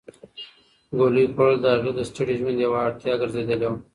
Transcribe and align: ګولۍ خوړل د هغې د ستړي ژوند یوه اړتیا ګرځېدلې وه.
ګولۍ 0.97 1.25
خوړل 1.33 1.57
د 1.61 1.65
هغې 1.75 1.91
د 1.95 1.99
ستړي 2.09 2.33
ژوند 2.39 2.57
یوه 2.65 2.79
اړتیا 2.87 3.13
ګرځېدلې 3.21 3.67
وه. 3.69 3.77